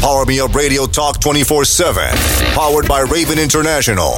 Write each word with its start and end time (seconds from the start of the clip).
Power 0.00 0.24
Me 0.24 0.40
Up 0.40 0.54
Radio 0.54 0.86
Talk 0.86 1.20
24 1.20 1.64
7. 1.66 2.16
Powered 2.56 2.88
by 2.88 3.00
Raven 3.00 3.38
International. 3.38 4.16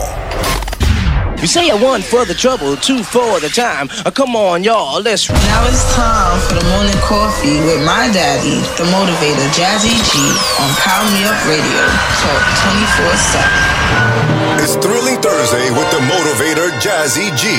You 1.42 1.48
say 1.50 1.70
a 1.70 1.76
one 1.76 2.02
for 2.02 2.24
the 2.24 2.34
trouble, 2.34 2.76
two 2.76 3.02
for 3.02 3.40
the 3.40 3.48
time. 3.48 3.90
Uh, 4.06 4.12
come 4.12 4.36
on, 4.36 4.62
y'all, 4.62 5.02
let's. 5.02 5.28
Now 5.28 5.66
it's 5.66 5.82
time 5.98 6.38
for 6.46 6.54
the 6.54 6.62
morning 6.70 6.94
coffee 7.02 7.58
with 7.66 7.82
my 7.82 8.06
daddy, 8.14 8.62
the 8.78 8.86
motivator, 8.94 9.42
Jazzy 9.50 9.90
G, 10.06 10.22
on 10.62 10.70
Power 10.78 11.10
Me 11.10 11.26
Up 11.26 11.34
Radio. 11.50 11.82
Talk 12.22 12.42
24 12.62 13.18
7. 13.18 14.62
It's 14.62 14.76
Thrilling 14.78 15.18
Thursday 15.18 15.66
with 15.74 15.90
the 15.90 15.98
motivator, 16.06 16.70
Jazzy 16.78 17.34
G. 17.34 17.58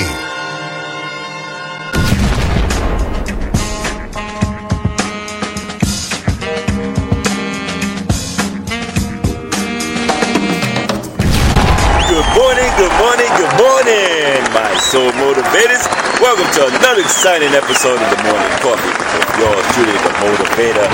good 12.76 12.90
morning, 12.98 13.30
good 13.38 13.54
morning, 13.54 14.42
my 14.50 14.74
soul 14.82 15.10
motivators. 15.12 15.86
Welcome 16.18 16.50
to 16.58 16.66
another 16.74 17.02
exciting 17.02 17.54
episode 17.54 18.02
of 18.02 18.10
the 18.10 18.20
Morning 18.26 18.50
Coffee 18.58 18.90
with 18.90 19.30
yours 19.38 19.62
truly, 19.74 19.94
the 20.02 20.10
motivator, 20.18 20.86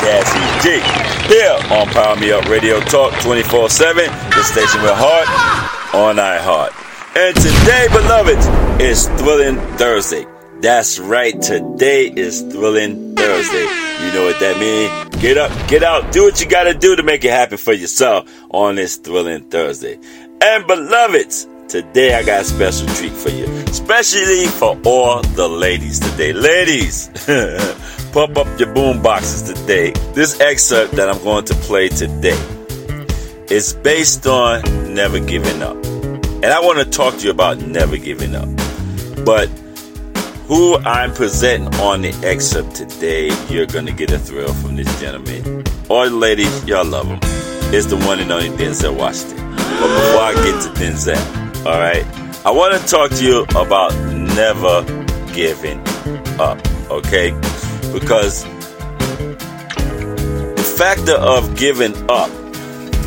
Jazzy 0.00 0.44
G. 0.64 0.80
Here 1.28 1.58
on 1.76 1.88
Power 1.88 2.16
Me 2.16 2.32
Up 2.32 2.48
Radio 2.48 2.80
Talk 2.80 3.12
24 3.20 3.68
7, 3.68 4.04
the 4.06 4.42
station 4.44 4.80
with 4.80 4.92
heart 4.94 5.28
on 5.94 6.16
iHeart. 6.16 6.72
And 7.16 7.36
today, 7.36 7.86
beloveds, 7.92 8.46
is 8.80 9.06
Thrilling 9.20 9.58
Thursday. 9.76 10.24
That's 10.60 10.98
right, 10.98 11.40
today 11.40 12.10
is 12.16 12.40
Thrilling 12.42 13.14
Thursday. 13.14 13.66
You 14.04 14.12
know 14.12 14.24
what 14.24 14.40
that 14.40 14.56
means. 14.58 15.22
Get 15.22 15.36
up, 15.36 15.68
get 15.68 15.82
out, 15.82 16.12
do 16.12 16.22
what 16.24 16.40
you 16.40 16.48
gotta 16.48 16.72
do 16.74 16.96
to 16.96 17.02
make 17.02 17.24
it 17.24 17.30
happen 17.30 17.58
for 17.58 17.72
yourself 17.72 18.30
on 18.50 18.74
this 18.76 18.96
Thrilling 18.96 19.44
Thursday. 19.50 19.98
And 20.40 20.66
beloveds, 20.66 21.46
today 21.68 22.14
I 22.14 22.22
got 22.22 22.42
a 22.42 22.44
special 22.44 22.86
treat 22.88 23.12
for 23.12 23.30
you, 23.30 23.46
especially 23.68 24.46
for 24.46 24.78
all 24.84 25.22
the 25.22 25.48
ladies 25.48 25.98
today. 25.98 26.32
Ladies, 26.34 27.08
pump 28.12 28.36
up 28.36 28.60
your 28.60 28.72
boom 28.74 29.02
boxes 29.02 29.54
today. 29.54 29.92
This 30.12 30.38
excerpt 30.40 30.92
that 30.92 31.08
I'm 31.08 31.22
going 31.24 31.46
to 31.46 31.54
play 31.54 31.88
today 31.88 32.38
is 33.48 33.72
based 33.72 34.26
on 34.26 34.62
never 34.94 35.20
giving 35.20 35.62
up. 35.62 35.76
And 35.86 36.46
I 36.46 36.60
want 36.60 36.78
to 36.80 36.84
talk 36.84 37.16
to 37.16 37.24
you 37.24 37.30
about 37.30 37.58
never 37.58 37.96
giving 37.96 38.34
up. 38.34 38.48
But 39.24 39.48
who 40.48 40.76
I'm 40.76 41.14
presenting 41.14 41.74
on 41.80 42.02
the 42.02 42.12
excerpt 42.22 42.74
today, 42.74 43.30
you're 43.48 43.66
going 43.66 43.86
to 43.86 43.92
get 43.92 44.10
a 44.12 44.18
thrill 44.18 44.52
from 44.52 44.76
this 44.76 45.00
gentleman. 45.00 45.64
All 45.88 46.04
the 46.04 46.14
ladies, 46.14 46.64
y'all 46.66 46.84
love 46.84 47.06
him. 47.06 47.20
It's 47.72 47.86
the 47.86 47.96
one 47.96 48.20
and 48.20 48.30
only 48.30 48.50
Denzel 48.50 48.96
Washington. 48.96 49.45
But 49.80 49.88
before 49.94 50.22
I 50.22 50.32
get 50.44 50.62
to 50.62 50.68
Denzel, 50.80 51.66
all 51.66 51.78
right, 51.78 52.06
I 52.46 52.50
want 52.50 52.80
to 52.80 52.88
talk 52.88 53.10
to 53.10 53.24
you 53.24 53.42
about 53.56 53.94
never 54.34 54.82
giving 55.34 55.80
up, 56.40 56.58
okay? 56.90 57.32
Because 57.92 58.44
the 60.54 60.74
factor 60.78 61.14
of 61.14 61.56
giving 61.56 61.94
up, 62.10 62.30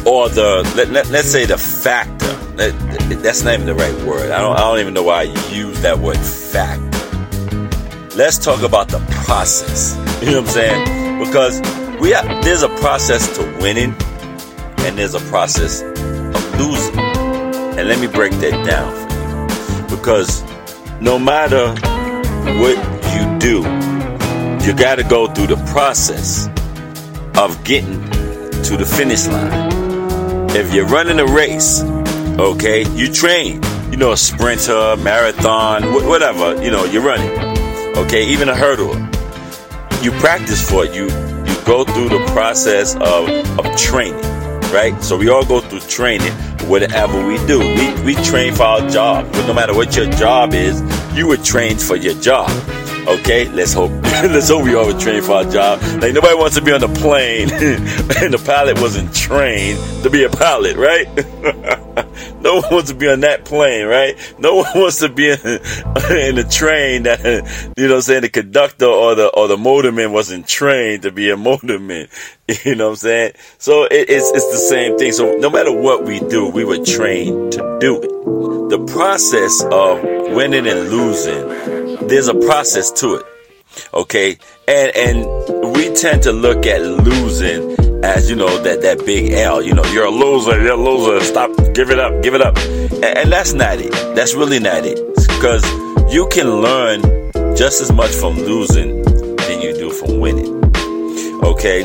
or 0.06 0.30
the 0.30 0.70
let, 0.76 0.90
let, 0.90 1.12
us 1.12 1.26
say 1.26 1.46
the 1.46 1.58
factor, 1.58 2.34
that, 2.58 3.20
that's 3.24 3.44
not 3.44 3.56
even 3.56 3.66
the 3.66 3.76
right 3.76 3.96
word. 4.06 4.32
I 4.32 4.40
don't, 4.42 4.56
I 4.56 4.60
don't 4.60 4.80
even 4.80 4.94
know 4.94 5.04
why 5.04 5.22
I 5.22 5.50
use 5.52 5.82
that 5.82 5.98
word 5.98 6.18
factor. 6.18 6.86
Let's 8.16 8.38
talk 8.38 8.62
about 8.62 8.90
the 8.90 9.00
process. 9.26 9.96
You 10.22 10.32
know 10.32 10.42
what 10.42 10.50
I'm 10.50 10.54
saying? 10.54 11.20
Because 11.20 11.62
we 12.00 12.12
have, 12.12 12.44
there's 12.44 12.64
a 12.64 12.70
process 12.70 13.38
to 13.38 13.44
winning, 13.62 13.96
and 14.80 14.98
there's 14.98 15.14
a 15.14 15.22
process 15.32 15.82
losing. 16.60 17.00
And 17.00 17.88
let 17.88 18.00
me 18.00 18.08
break 18.08 18.34
that 18.34 18.66
down 18.66 18.92
for 18.94 19.90
you. 19.90 19.98
Because 19.98 20.44
no 21.02 21.18
matter 21.18 21.70
what 22.60 22.78
you 23.14 23.40
do, 23.40 23.58
you 24.66 24.74
got 24.76 24.96
to 24.96 25.04
go 25.04 25.28
through 25.34 25.48
the 25.48 25.64
process 25.72 26.48
of 27.38 27.64
getting 27.64 28.02
to 28.64 28.78
the 28.78 28.86
finish 28.86 29.28
line. 29.28 29.70
If 30.52 30.74
you're 30.74 30.86
running 30.86 31.20
a 31.20 31.26
race, 31.26 31.82
okay, 32.38 32.86
you 32.96 33.12
train. 33.12 33.62
You 33.92 33.98
know, 33.98 34.12
a 34.12 34.18
sprinter, 34.18 34.96
marathon, 34.98 35.84
whatever, 36.08 36.62
you 36.64 36.70
know, 36.70 36.86
you're 36.86 37.02
running. 37.02 37.32
Okay, 37.98 38.28
even 38.28 38.50
a 38.50 38.56
hurdle. 38.56 38.96
You 40.04 40.12
practice 40.20 40.70
for 40.70 40.86
it. 40.86 40.94
You 40.94 41.06
you 41.50 41.66
go 41.66 41.84
through 41.84 42.10
the 42.10 42.24
process 42.34 42.96
of, 42.96 43.30
of 43.60 43.76
training, 43.78 44.22
right? 44.72 44.96
So 45.02 45.18
we 45.18 45.30
all 45.30 45.46
go 45.46 45.60
through 45.60 45.80
training 45.82 46.34
whatever 46.68 47.26
we 47.26 47.38
do. 47.46 47.60
We, 47.60 48.02
we 48.04 48.16
train 48.24 48.56
for 48.56 48.64
our 48.64 48.90
job. 48.90 49.32
But 49.32 49.48
no 49.48 49.54
matter 49.54 49.74
what 49.74 49.96
your 49.96 50.10
job 50.12 50.54
is, 50.54 50.82
you 51.16 51.28
were 51.28 51.38
trained 51.38 51.82
for 51.82 51.96
your 51.96 52.16
job. 52.16 52.50
Okay, 53.10 53.50
let's 53.50 53.74
hope 53.74 53.90
let's 54.04 54.50
hope 54.50 54.64
we 54.64 54.76
all 54.76 54.86
were 54.86 55.00
trained 55.00 55.26
for 55.26 55.32
our 55.34 55.44
job. 55.44 55.82
Like 56.00 56.14
nobody 56.14 56.36
wants 56.36 56.56
to 56.58 56.62
be 56.62 56.72
on 56.72 56.80
the 56.80 56.88
plane 56.88 57.50
and 58.22 58.34
the 58.34 58.38
pilot 58.46 58.80
wasn't 58.80 59.16
trained 59.16 59.80
to 60.04 60.12
be 60.12 60.26
a 60.26 60.30
pilot, 60.30 60.78
right? 60.78 61.08
no 62.42 62.62
one 62.62 62.72
wants 62.72 62.92
to 62.92 62.96
be 62.96 63.10
on 63.10 63.22
that 63.22 63.46
plane, 63.46 63.88
right? 63.88 64.16
No 64.38 64.58
one 64.58 64.68
wants 64.76 65.00
to 65.00 65.10
be 65.10 65.32
in, 65.32 66.38
a 66.38 66.44
train 66.44 67.04
that 67.04 67.74
you 67.76 67.88
know, 67.88 67.96
I'm 67.96 68.02
saying 68.02 68.22
the 68.22 68.30
conductor 68.30 68.86
or 68.86 69.16
the 69.16 69.28
or 69.30 69.48
the 69.48 69.58
motorman 69.58 70.12
wasn't 70.12 70.48
trained 70.48 71.02
to 71.02 71.12
be 71.12 71.32
a 71.32 71.36
motorman. 71.36 72.10
You 72.66 72.74
know 72.76 72.86
what 72.86 72.92
I'm 72.92 72.96
saying? 72.98 73.34
So 73.60 73.84
it, 73.86 74.10
it's 74.10 74.30
it's 74.32 74.52
the 74.52 74.58
same 74.58 74.98
thing. 74.98 75.12
So 75.12 75.38
no 75.38 75.50
matter 75.50 75.72
what 75.72 76.04
we 76.04 76.20
do, 76.20 76.50
we 76.50 76.66
were 76.66 76.84
trained 76.84 77.54
to 77.54 77.78
do 77.80 77.98
it. 77.98 78.10
The 78.70 78.86
process 78.92 79.64
of 79.72 80.02
winning 80.36 80.68
and 80.68 80.90
losing, 80.90 81.79
there's 82.02 82.28
a 82.28 82.34
process 82.34 82.92
to 82.92 83.16
it. 83.16 83.26
Okay, 83.94 84.38
and 84.68 84.96
and 84.96 85.76
we 85.76 85.94
tend 85.94 86.24
to 86.24 86.32
look 86.32 86.66
at 86.66 86.82
losing 86.82 87.76
as 88.04 88.30
you 88.30 88.36
know 88.36 88.58
that 88.64 88.82
that 88.82 89.06
big 89.06 89.32
L. 89.32 89.62
You 89.62 89.74
know, 89.74 89.86
you're 89.86 90.06
a 90.06 90.12
loser. 90.12 90.62
You're 90.62 90.74
a 90.74 90.76
loser. 90.76 91.24
Stop. 91.24 91.52
Give 91.74 91.90
it 91.90 92.00
up. 92.00 92.22
Give 92.24 92.34
it 92.34 92.42
up. 92.42 92.58
And, 92.58 93.04
and 93.04 93.32
that's 93.32 93.54
not 93.54 93.80
it. 93.80 93.92
That's 94.16 94.34
really 94.34 94.60
not 94.60 94.86
it. 94.86 95.00
Because 95.16 95.64
you 96.14 96.28
can 96.32 96.62
learn 96.62 97.02
just 97.56 97.82
as 97.82 97.92
much 97.92 98.12
from 98.12 98.36
losing 98.36 99.04
than 99.04 99.62
you 99.62 99.74
do 99.74 99.92
from 99.92 100.20
winning. 100.20 100.56
Okay, 101.44 101.84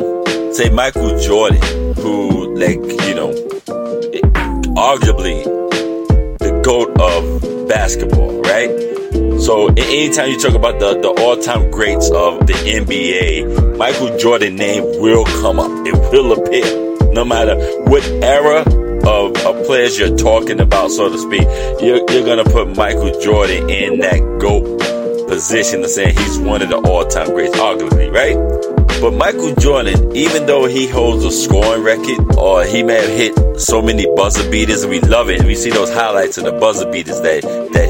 say 0.52 0.70
Michael 0.70 1.18
Jordan, 1.18 1.60
who 1.96 2.54
like 2.56 2.80
you 3.06 3.14
know, 3.14 3.32
arguably 4.76 5.44
the 6.38 6.60
goat 6.64 6.88
of 7.00 7.68
basketball, 7.68 8.40
right? 8.42 8.93
So 9.40 9.66
anytime 9.68 10.30
you 10.30 10.38
talk 10.38 10.54
about 10.54 10.80
the, 10.80 10.98
the 11.00 11.22
all-time 11.22 11.70
greats 11.70 12.10
of 12.10 12.46
the 12.46 12.54
NBA, 12.54 13.76
Michael 13.76 14.16
Jordan 14.16 14.56
name 14.56 14.84
will 15.00 15.24
come 15.24 15.58
up. 15.58 15.70
It 15.86 15.94
will 16.12 16.32
appear. 16.32 17.12
No 17.12 17.24
matter 17.24 17.54
what 17.84 18.02
era 18.22 18.60
of, 19.06 19.36
of 19.44 19.66
players 19.66 19.98
you're 19.98 20.16
talking 20.16 20.60
about, 20.60 20.90
so 20.90 21.10
to 21.10 21.18
speak, 21.18 21.42
you're, 21.80 22.00
you're 22.10 22.24
gonna 22.24 22.44
put 22.44 22.74
Michael 22.76 23.20
Jordan 23.20 23.68
in 23.68 24.00
that 24.00 24.18
GOAT 24.40 25.28
position 25.28 25.82
to 25.82 25.88
say 25.88 26.12
he's 26.12 26.38
one 26.38 26.62
of 26.62 26.68
the 26.68 26.78
all-time 26.78 27.28
greats, 27.28 27.56
arguably, 27.56 28.12
right? 28.12 28.36
But 29.00 29.12
Michael 29.12 29.54
Jordan, 29.56 30.16
even 30.16 30.46
though 30.46 30.66
he 30.66 30.86
holds 30.86 31.24
a 31.24 31.30
scoring 31.30 31.82
record, 31.82 32.36
or 32.38 32.64
he 32.64 32.82
may 32.82 32.94
have 32.94 33.10
hit 33.10 33.60
so 33.60 33.82
many 33.82 34.06
buzzer 34.14 34.48
beaters, 34.50 34.82
and 34.82 34.90
we 34.90 35.00
love 35.00 35.28
it, 35.28 35.42
we 35.44 35.54
see 35.54 35.70
those 35.70 35.92
highlights 35.92 36.38
of 36.38 36.44
the 36.44 36.52
buzzer 36.52 36.90
beaters 36.90 37.20
that, 37.20 37.42
that 37.42 37.88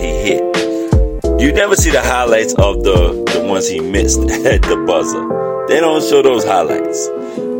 you 1.44 1.52
never 1.52 1.76
see 1.76 1.90
the 1.90 2.00
highlights 2.00 2.54
of 2.54 2.82
the, 2.84 3.22
the 3.34 3.44
ones 3.46 3.68
he 3.68 3.78
missed 3.78 4.18
at 4.30 4.62
the 4.62 4.82
buzzer. 4.86 5.66
They 5.68 5.78
don't 5.78 6.02
show 6.02 6.22
those 6.22 6.42
highlights. 6.42 7.08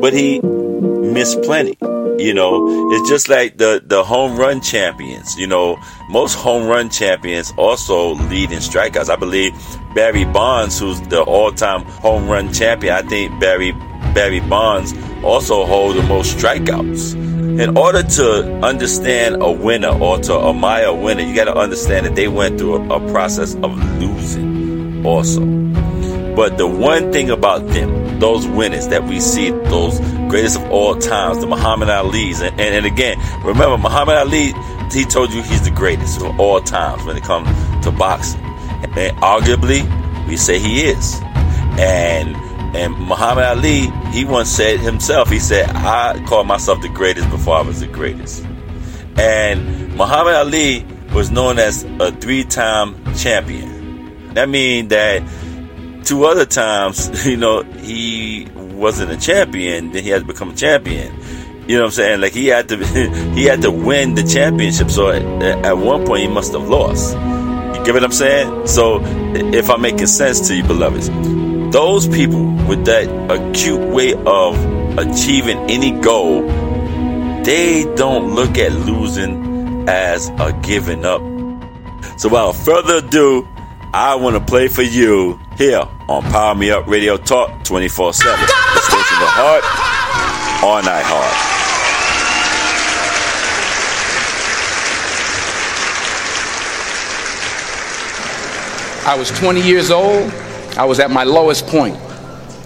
But 0.00 0.14
he 0.14 0.40
missed 0.40 1.42
plenty. 1.42 1.76
You 2.16 2.32
know, 2.32 2.64
it's 2.92 3.08
just 3.10 3.28
like 3.28 3.58
the, 3.58 3.82
the 3.84 4.02
home 4.02 4.38
run 4.38 4.62
champions. 4.62 5.36
You 5.36 5.48
know, 5.48 5.78
most 6.08 6.34
home 6.34 6.66
run 6.66 6.88
champions 6.88 7.52
also 7.58 8.14
lead 8.14 8.52
in 8.52 8.60
strikeouts. 8.60 9.10
I 9.10 9.16
believe 9.16 9.52
Barry 9.94 10.24
Bonds, 10.24 10.78
who's 10.78 11.00
the 11.08 11.20
all 11.20 11.52
time 11.52 11.82
home 11.84 12.26
run 12.26 12.54
champion, 12.54 12.94
I 12.94 13.02
think 13.02 13.38
Barry 13.38 13.72
Barry 14.14 14.40
Bonds 14.40 14.94
also 15.22 15.66
hold 15.66 15.96
the 15.96 16.02
most 16.04 16.38
strikeouts 16.38 17.23
in 17.60 17.76
order 17.76 18.02
to 18.02 18.60
understand 18.64 19.40
a 19.40 19.50
winner 19.50 19.88
or 19.88 20.18
to 20.18 20.34
admire 20.34 20.86
a 20.86 20.94
winner, 20.94 21.22
you 21.22 21.34
got 21.34 21.44
to 21.44 21.54
understand 21.54 22.04
that 22.04 22.16
they 22.16 22.26
went 22.26 22.58
through 22.58 22.76
a, 22.76 22.96
a, 22.96 23.12
process 23.12 23.54
of 23.56 23.76
losing 24.00 25.06
also. 25.06 25.40
But 26.34 26.58
the 26.58 26.66
one 26.66 27.12
thing 27.12 27.30
about 27.30 27.68
them, 27.68 28.18
those 28.18 28.44
winners 28.48 28.88
that 28.88 29.04
we 29.04 29.20
see, 29.20 29.50
those 29.50 30.00
greatest 30.28 30.58
of 30.58 30.68
all 30.72 30.96
times, 30.96 31.38
the 31.38 31.46
Muhammad 31.46 31.90
Ali's, 31.90 32.40
and, 32.40 32.60
and, 32.60 32.74
and 32.74 32.86
again, 32.86 33.18
remember, 33.44 33.78
Muhammad 33.78 34.16
Ali, 34.16 34.52
he 34.90 35.04
told 35.04 35.32
you 35.32 35.40
he's 35.42 35.62
the 35.62 35.70
greatest 35.70 36.20
of 36.22 36.40
all 36.40 36.60
times 36.60 37.04
when 37.04 37.16
it 37.16 37.22
comes 37.22 37.48
to 37.84 37.92
boxing. 37.92 38.40
And 38.40 39.16
arguably, 39.18 39.86
we 40.26 40.36
say 40.36 40.58
he 40.58 40.86
is. 40.86 41.20
And 41.78 42.36
And 42.74 42.92
Muhammad 42.98 43.44
Ali, 43.44 43.86
he 44.12 44.24
once 44.24 44.48
said 44.48 44.80
himself, 44.80 45.30
he 45.30 45.38
said, 45.38 45.68
I 45.70 46.22
call 46.26 46.42
myself 46.42 46.82
the 46.82 46.88
greatest 46.88 47.30
before 47.30 47.56
I 47.56 47.62
was 47.62 47.80
the 47.80 47.86
greatest. 47.86 48.44
And 49.16 49.94
Muhammad 49.94 50.34
Ali 50.34 50.84
was 51.14 51.30
known 51.30 51.60
as 51.60 51.84
a 52.00 52.10
three 52.10 52.42
time 52.42 52.96
champion. 53.14 54.34
That 54.34 54.48
means 54.48 54.88
that 54.88 55.22
two 56.04 56.24
other 56.24 56.44
times, 56.44 57.24
you 57.26 57.36
know, 57.36 57.62
he 57.62 58.48
wasn't 58.56 59.12
a 59.12 59.16
champion, 59.16 59.92
then 59.92 60.02
he 60.02 60.10
had 60.10 60.22
to 60.22 60.26
become 60.26 60.50
a 60.50 60.54
champion. 60.54 61.14
You 61.68 61.76
know 61.76 61.82
what 61.82 61.86
I'm 61.86 61.92
saying? 61.92 62.20
Like 62.20 62.32
he 62.32 62.48
had 62.48 62.68
to, 62.70 62.76
he 63.34 63.44
had 63.44 63.62
to 63.62 63.70
win 63.70 64.16
the 64.16 64.24
championship. 64.24 64.90
So 64.90 65.10
at, 65.10 65.22
at 65.64 65.78
one 65.78 66.04
point 66.04 66.22
he 66.22 66.28
must 66.28 66.52
have 66.52 66.68
lost. 66.68 67.14
You 67.14 67.84
get 67.84 67.94
what 67.94 68.02
I'm 68.02 68.10
saying? 68.10 68.66
So 68.66 69.00
if 69.36 69.70
I'm 69.70 69.80
making 69.80 70.08
sense 70.08 70.48
to 70.48 70.56
you, 70.56 70.64
beloveds, 70.64 71.08
those 71.74 72.06
people 72.06 72.44
with 72.68 72.84
that 72.84 73.08
acute 73.32 73.80
way 73.90 74.14
of 74.14 74.54
achieving 74.96 75.58
any 75.68 75.90
goal, 75.90 76.42
they 77.42 77.82
don't 77.96 78.32
look 78.32 78.56
at 78.58 78.70
losing 78.72 79.88
as 79.88 80.28
a 80.38 80.56
giving 80.62 81.04
up. 81.04 81.20
So 82.16 82.28
without 82.28 82.52
further 82.52 83.04
ado, 83.04 83.48
I 83.92 84.14
want 84.14 84.36
to 84.36 84.40
play 84.40 84.68
for 84.68 84.82
you 84.82 85.40
here 85.58 85.82
on 86.08 86.22
Power 86.30 86.54
Me 86.54 86.70
Up 86.70 86.86
Radio 86.86 87.16
Talk 87.16 87.64
24 87.64 88.12
7. 88.12 88.40
The 88.40 88.46
station 88.46 89.18
of 89.18 89.30
heart, 89.34 89.64
on 90.62 90.84
iHeart. 90.84 91.54
I 99.06 99.16
was 99.18 99.32
20 99.32 99.60
years 99.60 99.90
old. 99.90 100.43
I 100.76 100.84
was 100.86 100.98
at 101.00 101.10
my 101.10 101.24
lowest 101.24 101.66
point. 101.66 101.96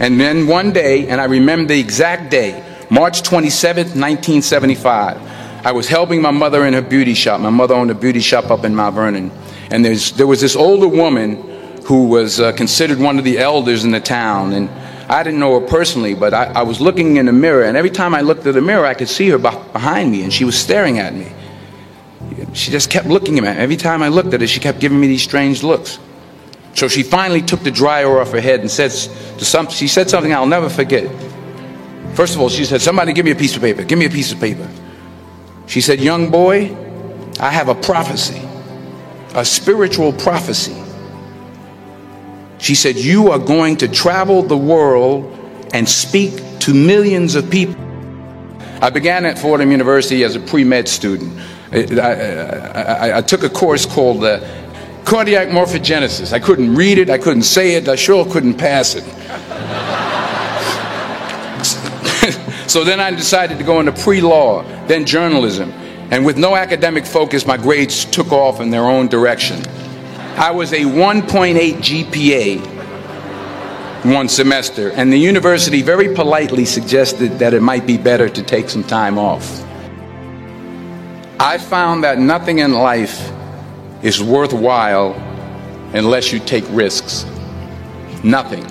And 0.01 0.21
then 0.21 0.47
one 0.47 0.73
day, 0.73 1.09
and 1.09 1.21
I 1.21 1.25
remember 1.25 1.75
the 1.75 1.81
exact 1.81 2.31
day, 2.31 2.65
March 2.91 3.23
27th, 3.23 3.95
1975, 3.95 5.21
I 5.67 5.73
was 5.73 5.89
helping 5.89 6.23
my 6.23 6.31
mother 6.31 6.65
in 6.65 6.73
her 6.73 6.81
beauty 6.81 7.15
shop. 7.15 7.41
My 7.41 7.51
mother 7.51 7.75
owned 7.75 7.91
a 7.91 7.95
beauty 7.95 8.21
shop 8.21 8.51
up 8.51 8.65
in 8.65 8.75
Mount 8.75 8.95
Vernon. 8.95 9.31
And 9.71 9.85
there 9.85 10.27
was 10.27 10.41
this 10.41 10.57
older 10.57 10.89
woman 10.89 11.43
who 11.85 12.07
was 12.07 12.41
uh, 12.41 12.53
considered 12.53 12.99
one 12.99 13.19
of 13.19 13.25
the 13.25 13.39
elders 13.39 13.85
in 13.85 13.91
the 13.91 14.01
town. 14.01 14.53
And 14.53 14.71
I 15.11 15.23
didn't 15.23 15.41
know 15.41 15.59
her 15.61 15.67
personally, 15.67 16.15
but 16.15 16.33
I, 16.33 16.45
I, 16.45 16.63
was 16.63 16.81
looking 16.81 17.17
in 17.17 17.27
the 17.27 17.33
mirror. 17.33 17.65
And 17.65 17.77
every 17.77 17.91
time 17.91 18.15
I 18.15 18.21
looked 18.21 18.47
at 18.47 18.55
the 18.55 18.61
mirror, 18.61 18.87
I 18.87 18.95
could 18.95 19.09
see 19.09 19.29
her 19.31 19.39
behind 19.39 20.13
me, 20.13 20.23
and 20.23 20.33
she 20.33 20.45
was 20.45 20.59
staring 20.59 20.99
at 20.99 21.15
me. 21.15 21.33
She 22.53 22.71
just 22.71 22.91
kept 22.91 23.07
looking 23.07 23.39
at 23.39 23.43
me. 23.43 23.49
Every 23.49 23.77
time 23.77 24.03
I 24.03 24.09
looked 24.09 24.35
at 24.35 24.41
her, 24.41 24.47
she 24.47 24.61
kept 24.61 24.81
giving 24.81 25.01
me 25.01 25.07
these 25.07 25.23
strange 25.23 25.63
looks. 25.63 25.99
So 26.75 26.89
she 26.89 27.03
finally 27.03 27.43
took 27.43 27.61
the 27.61 27.71
dryer 27.71 28.21
off 28.21 28.31
her 28.33 28.41
head 28.41 28.61
and 28.61 28.71
said 28.71 28.91
to 28.91 29.45
some, 29.45 29.69
she 29.69 29.89
said 29.89 30.09
something 30.09 30.33
I'll 30.33 30.47
never 30.47 30.69
forget. 30.69 31.11
First 32.15 32.35
of 32.35 32.41
all, 32.41 32.49
she 32.49 32.65
said, 32.65 32.81
Somebody 32.81 33.13
give 33.13 33.25
me 33.25 33.31
a 33.31 33.37
piece 33.37 33.55
of 33.57 33.63
paper. 33.63 33.85
Give 33.85 33.99
me 33.99 34.07
a 34.07 34.11
piece 34.11 34.33
of 34.33 34.41
paper. 34.41 34.69
She 35.67 35.81
said, 35.81 36.01
Young 36.01 36.31
boy, 36.31 36.75
I 37.41 37.51
have 37.51 37.69
a 37.69 37.75
prophecy, 37.75 38.43
a 39.35 39.45
spiritual 39.45 40.13
prophecy. 40.13 40.77
She 42.59 42.75
said, 42.75 42.97
You 42.97 43.31
are 43.31 43.39
going 43.39 43.77
to 43.79 43.89
travel 43.89 44.43
the 44.43 44.57
world 44.57 45.33
and 45.73 45.89
speak 45.89 46.43
to 46.61 46.75
millions 46.75 47.35
of 47.35 47.51
people. 47.51 47.77
I 48.81 48.91
began 48.91 49.25
at 49.25 49.39
Fordham 49.39 49.71
University 49.71 50.25
as 50.25 50.37
a 50.37 50.41
pre 50.41 50.65
med 50.65 50.89
student. 50.89 51.39
I, 51.71 51.85
I, 52.01 53.11
I, 53.11 53.19
I, 53.19 53.23
took 53.23 53.43
a 53.43 53.51
course 53.51 53.85
called 53.85 54.25
uh, 54.25 54.41
cardiac 55.09 55.49
morphogenesis. 55.49 56.35
I 56.35 56.39
couldn't 56.39 56.75
read 56.75 56.99
it, 56.99 57.09
I 57.09 57.17
couldn't 57.17 57.45
say 57.45 57.77
it, 57.77 57.89
I 57.89 57.97
sure 57.97 58.31
couldn't 58.31 58.59
pass 58.59 58.95
it. 58.95 59.05
so 62.69 62.85
then 62.85 63.01
I 63.01 63.11
decided 63.11 63.57
to 63.57 63.65
go 63.65 63.81
into 63.81 63.93
pre 63.93 64.21
law, 64.21 64.65
then 64.87 65.07
journalism. 65.07 65.71
And 66.11 66.27
with 66.27 66.37
no 66.37 66.57
academic 66.57 67.07
focus, 67.07 67.47
my 67.47 67.57
grades 67.57 68.05
took 68.05 68.33
off 68.33 68.61
in 68.61 68.69
their 68.69 68.85
own 68.85 69.09
direction. 69.09 69.67
I 70.37 70.51
was 70.51 70.75
a 70.75 70.83
1.8 70.83 71.77
GPA 71.77 72.77
one 74.15 74.29
semester, 74.29 74.91
and 74.91 75.11
the 75.11 75.19
university 75.19 75.81
very 75.81 76.15
politely 76.15 76.67
suggested 76.67 77.39
that 77.39 77.55
it 77.55 77.63
might 77.63 77.87
be 77.87 77.97
better 77.97 78.29
to 78.29 78.43
take 78.43 78.69
some 78.69 78.85
time 78.85 79.19
off. 79.19 79.65
I 81.41 81.57
found 81.57 82.05
that 82.05 82.19
nothing 82.19 82.59
in 82.59 82.75
life 82.75 83.33
is 84.03 84.23
worthwhile 84.23 85.15
unless 85.95 86.33
you 86.33 86.39
take 86.39 86.65
risks. 86.71 87.25
Nothing. 88.23 88.67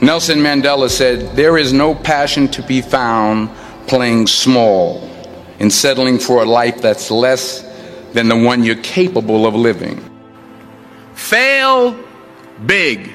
Nelson 0.00 0.38
Mandela 0.38 0.90
said, 0.90 1.36
There 1.36 1.56
is 1.56 1.72
no 1.72 1.94
passion 1.94 2.48
to 2.48 2.62
be 2.62 2.80
found 2.80 3.50
playing 3.86 4.26
small 4.26 5.08
and 5.60 5.72
settling 5.72 6.18
for 6.18 6.42
a 6.42 6.44
life 6.44 6.82
that's 6.82 7.10
less 7.10 7.62
than 8.12 8.28
the 8.28 8.36
one 8.36 8.64
you're 8.64 8.76
capable 8.82 9.46
of 9.46 9.54
living. 9.54 10.02
Fail 11.14 11.96
big. 12.66 13.12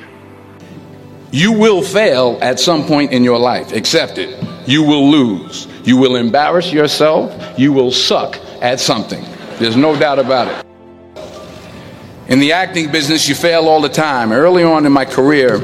You 1.31 1.51
will 1.51 1.81
fail 1.81 2.39
at 2.41 2.59
some 2.59 2.85
point 2.85 3.11
in 3.11 3.23
your 3.23 3.37
life. 3.37 3.73
Accept 3.73 4.17
it. 4.17 4.41
You 4.65 4.81
will 4.81 5.09
lose. 5.09 5.67
You 5.83 5.97
will 5.97 6.15
embarrass 6.15 6.71
yourself. 6.71 7.59
You 7.59 7.73
will 7.73 7.91
suck 7.91 8.37
at 8.61 8.79
something. 8.79 9.23
There's 9.59 9.75
no 9.75 9.97
doubt 9.97 10.19
about 10.19 10.47
it. 10.47 10.65
In 12.27 12.39
the 12.39 12.51
acting 12.51 12.91
business, 12.91 13.27
you 13.27 13.35
fail 13.35 13.67
all 13.67 13.81
the 13.81 13.89
time. 13.89 14.31
Early 14.31 14.63
on 14.63 14.85
in 14.85 14.91
my 14.91 15.05
career, 15.05 15.55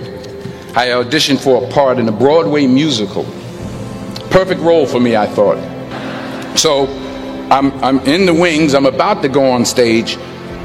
I 0.76 0.88
auditioned 0.88 1.44
for 1.44 1.64
a 1.64 1.72
part 1.72 2.00
in 2.00 2.10
a 2.10 2.12
Broadway 2.12 2.66
musical. 2.66 3.24
Perfect 4.32 4.62
role 4.62 4.88
for 4.88 5.00
me, 5.00 5.16
I 5.16 5.28
thought. 5.28 5.58
So 6.58 6.88
I'm, 7.52 7.72
I'm 7.84 8.00
in 8.00 8.26
the 8.26 8.34
wings, 8.34 8.74
I'm 8.74 8.88
about 8.88 9.22
to 9.22 9.30
go 9.30 9.52
on 9.52 9.66
stage, 9.66 10.18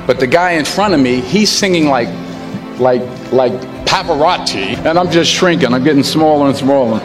but 0.06 0.18
the 0.18 0.26
guy 0.26 0.52
in 0.52 0.64
front 0.64 0.94
of 0.94 1.00
me, 1.00 1.20
he's 1.20 1.50
singing 1.50 1.88
like, 1.88 2.08
like, 2.78 3.02
like 3.32 3.52
Pavarotti, 3.84 4.76
and 4.86 4.98
I'm 4.98 5.10
just 5.10 5.30
shrinking. 5.30 5.74
I'm 5.74 5.84
getting 5.84 6.02
smaller 6.02 6.46
and 6.46 6.56
smaller. 6.56 7.00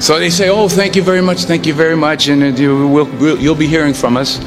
So 0.00 0.18
they 0.18 0.30
say, 0.30 0.48
"Oh, 0.48 0.68
thank 0.68 0.96
you 0.96 1.02
very 1.02 1.22
much, 1.22 1.44
thank 1.44 1.66
you 1.66 1.74
very 1.74 1.96
much, 1.96 2.28
and 2.28 2.42
uh, 2.42 2.46
you 2.46 2.88
will, 2.88 3.38
you'll 3.38 3.54
be 3.54 3.68
hearing 3.68 3.94
from 3.94 4.16
us." 4.16 4.40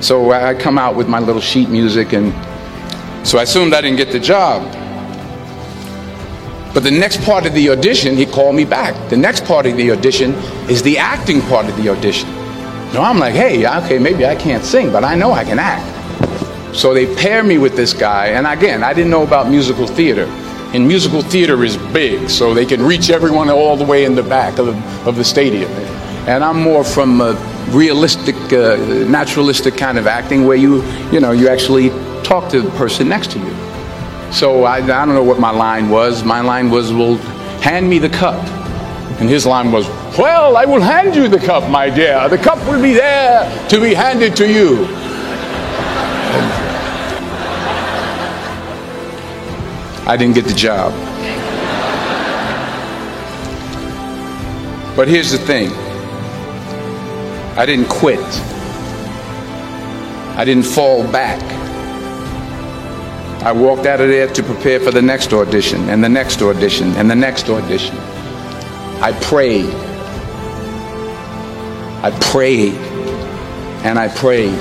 So 0.00 0.30
I 0.30 0.54
come 0.54 0.78
out 0.78 0.94
with 0.94 1.08
my 1.08 1.18
little 1.18 1.40
sheet 1.40 1.68
music, 1.68 2.12
and 2.12 2.32
so 3.26 3.38
I 3.38 3.42
assumed 3.42 3.74
I 3.74 3.80
didn't 3.80 3.96
get 3.96 4.12
the 4.12 4.20
job. 4.20 4.62
But 6.72 6.84
the 6.84 6.90
next 6.90 7.22
part 7.22 7.46
of 7.46 7.54
the 7.54 7.70
audition, 7.70 8.16
he 8.16 8.24
called 8.24 8.54
me 8.54 8.64
back. 8.64 8.94
The 9.10 9.16
next 9.16 9.44
part 9.44 9.66
of 9.66 9.76
the 9.76 9.90
audition 9.90 10.34
is 10.70 10.82
the 10.82 10.98
acting 10.98 11.40
part 11.42 11.66
of 11.66 11.76
the 11.76 11.88
audition. 11.88 12.28
No, 12.94 13.02
I'm 13.02 13.18
like, 13.18 13.34
hey, 13.34 13.66
okay, 13.66 13.98
maybe 13.98 14.24
I 14.24 14.36
can't 14.36 14.64
sing, 14.64 14.92
but 14.92 15.02
I 15.02 15.14
know 15.14 15.32
I 15.32 15.44
can 15.44 15.58
act. 15.58 16.76
So 16.76 16.94
they 16.94 17.12
pair 17.16 17.42
me 17.42 17.58
with 17.58 17.74
this 17.74 17.92
guy, 17.92 18.28
and 18.28 18.46
again, 18.46 18.84
I 18.84 18.94
didn't 18.94 19.10
know 19.10 19.24
about 19.24 19.50
musical 19.50 19.86
theater. 19.86 20.26
And 20.72 20.86
musical 20.86 21.22
theater 21.22 21.64
is 21.64 21.76
big, 21.92 22.30
so 22.30 22.54
they 22.54 22.66
can 22.66 22.82
reach 22.82 23.10
everyone 23.10 23.50
all 23.50 23.76
the 23.76 23.84
way 23.84 24.04
in 24.04 24.14
the 24.14 24.22
back 24.22 24.58
of 24.58 24.66
the, 24.66 25.08
of 25.08 25.16
the 25.16 25.24
stadium. 25.24 25.70
And 26.28 26.44
I'm 26.44 26.62
more 26.62 26.84
from 26.84 27.20
a 27.20 27.34
realistic, 27.70 28.36
uh, 28.52 28.76
naturalistic 29.08 29.76
kind 29.76 29.98
of 29.98 30.06
acting 30.06 30.44
where 30.44 30.56
you, 30.56 30.82
you 31.10 31.20
know, 31.20 31.32
you 31.32 31.48
actually 31.48 31.90
talk 32.22 32.50
to 32.50 32.62
the 32.62 32.70
person 32.70 33.08
next 33.08 33.30
to 33.32 33.38
you. 33.38 34.32
So 34.32 34.64
I, 34.64 34.76
I 34.76 34.80
don't 35.06 35.14
know 35.14 35.24
what 35.24 35.40
my 35.40 35.50
line 35.50 35.88
was. 35.88 36.24
My 36.24 36.40
line 36.40 36.70
was, 36.70 36.92
well, 36.92 37.16
hand 37.60 37.88
me 37.88 37.98
the 37.98 38.08
cup. 38.08 38.46
And 39.20 39.28
his 39.28 39.46
line 39.46 39.72
was, 39.72 39.88
well, 40.18 40.56
I 40.56 40.64
will 40.64 40.80
hand 40.80 41.16
you 41.16 41.28
the 41.28 41.38
cup, 41.38 41.68
my 41.70 41.90
dear. 41.90 42.28
The 42.28 42.38
cup 42.38 42.58
will 42.68 42.80
be 42.80 42.92
there 42.92 43.68
to 43.68 43.80
be 43.80 43.94
handed 43.94 44.36
to 44.36 44.46
you. 44.46 44.86
I 50.06 50.16
didn't 50.16 50.34
get 50.34 50.44
the 50.46 50.54
job. 50.54 50.92
But 54.96 55.06
here's 55.06 55.30
the 55.30 55.38
thing 55.38 55.70
I 57.56 57.66
didn't 57.66 57.88
quit, 57.88 58.20
I 60.36 60.44
didn't 60.44 60.66
fall 60.66 61.02
back. 61.10 61.42
I 63.42 63.52
walked 63.52 63.86
out 63.86 64.00
of 64.00 64.08
there 64.08 64.26
to 64.26 64.42
prepare 64.42 64.80
for 64.80 64.90
the 64.90 65.02
next 65.02 65.32
audition, 65.32 65.88
and 65.88 66.02
the 66.02 66.08
next 66.08 66.42
audition, 66.42 66.92
and 66.96 67.10
the 67.10 67.16
next 67.16 67.48
audition. 67.48 67.96
I 69.00 69.12
prayed. 69.22 69.72
I 72.02 72.16
prayed 72.20 72.74
and 73.84 73.98
I 73.98 74.08
prayed. 74.08 74.58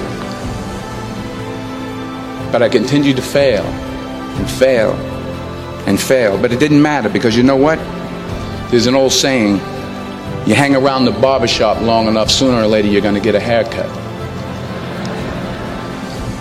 But 2.52 2.62
I 2.62 2.70
continued 2.70 3.16
to 3.18 3.22
fail 3.22 3.64
and 3.64 4.50
fail 4.50 4.94
and 5.88 6.00
fail. 6.00 6.40
But 6.40 6.52
it 6.52 6.60
didn't 6.60 6.82
matter 6.82 7.10
because 7.10 7.36
you 7.36 7.44
know 7.44 7.56
what? 7.56 7.78
There's 8.72 8.88
an 8.88 8.96
old 8.96 9.12
saying 9.12 9.60
you 10.48 10.56
hang 10.56 10.78
around 10.78 11.04
the 11.04 11.12
barbershop 11.12 11.82
long 11.82 12.08
enough, 12.08 12.32
sooner 12.32 12.64
or 12.64 12.68
later 12.68 12.88
you're 12.88 13.02
going 13.02 13.14
to 13.14 13.20
get 13.20 13.36
a 13.36 13.40
haircut. 13.40 13.90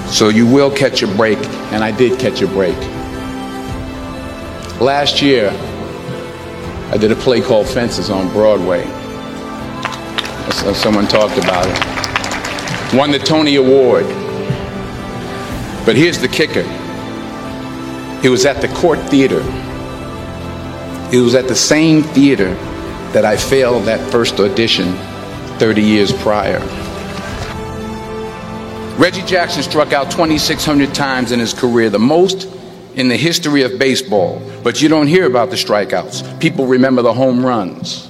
So 0.09 0.29
you 0.29 0.47
will 0.47 0.71
catch 0.71 1.03
a 1.03 1.09
break, 1.09 1.39
and 1.73 1.83
I 1.83 1.91
did 1.91 2.21
catch 2.21 2.41
a 2.41 2.47
break. 2.47 2.77
Last 4.81 5.21
year, 5.21 5.51
I 6.93 6.97
did 6.97 7.11
a 7.11 7.17
play 7.17 7.41
called 7.41 7.67
Fences 7.67 8.09
on 8.09 8.29
Broadway. 8.33 8.85
Someone 10.73 11.09
talked 11.09 11.37
about 11.39 11.67
it. 11.67 12.97
Won 12.97 13.11
the 13.11 13.19
Tony 13.19 13.57
Award. 13.57 14.07
But 15.85 15.97
here's 15.97 16.21
the 16.21 16.29
kicker 16.29 16.65
it 18.23 18.29
was 18.29 18.47
at 18.47 18.61
the 18.61 18.69
Cort 18.69 19.01
Theater. 19.09 19.41
It 21.13 21.21
was 21.21 21.35
at 21.35 21.49
the 21.49 21.57
same 21.57 22.05
theater 22.05 22.57
that 23.16 23.25
I 23.25 23.35
failed 23.35 23.85
that 23.85 23.99
first 24.12 24.38
audition 24.40 24.92
30 25.58 25.80
years 25.80 26.12
prior. 26.12 26.58
Reggie 28.99 29.23
Jackson 29.23 29.62
struck 29.62 29.94
out 29.94 30.11
2,600 30.11 30.94
times 30.94 31.32
in 31.32 31.40
his 31.40 31.54
career, 31.54 31.88
the 31.88 31.99
most 31.99 32.46
in 32.94 33.08
the 33.08 33.16
history 33.16 33.62
of 33.62 33.78
baseball. 33.78 34.42
But 34.62 34.82
you 34.82 34.90
don't 34.90 35.06
hear 35.06 35.25
about 35.25 35.49
the 35.49 35.56
strikeouts. 35.56 36.38
People 36.40 36.66
remember 36.66 37.00
the 37.00 37.14
home 37.14 37.42
runs. 37.42 38.06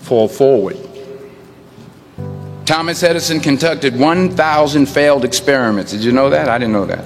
Fall 0.00 0.26
forward. 0.26 0.76
Thomas 2.66 3.04
Edison 3.04 3.38
conducted 3.38 3.96
1,000 3.96 4.86
failed 4.86 5.24
experiments. 5.24 5.92
Did 5.92 6.02
you 6.02 6.10
know 6.10 6.30
that? 6.30 6.48
I 6.48 6.58
didn't 6.58 6.72
know 6.72 6.86
that. 6.86 7.04